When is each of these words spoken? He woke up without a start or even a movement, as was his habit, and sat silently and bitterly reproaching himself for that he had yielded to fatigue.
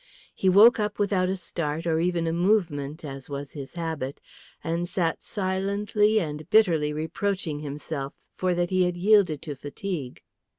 He 0.33 0.49
woke 0.49 0.79
up 0.79 0.97
without 0.97 1.29
a 1.29 1.35
start 1.37 1.85
or 1.85 1.99
even 1.99 2.25
a 2.25 2.33
movement, 2.33 3.05
as 3.05 3.29
was 3.29 3.51
his 3.53 3.75
habit, 3.75 4.19
and 4.63 4.89
sat 4.89 5.21
silently 5.21 6.19
and 6.19 6.49
bitterly 6.49 6.91
reproaching 6.91 7.59
himself 7.59 8.15
for 8.33 8.55
that 8.55 8.71
he 8.71 8.85
had 8.85 8.97
yielded 8.97 9.43
to 9.43 9.53
fatigue. 9.53 10.23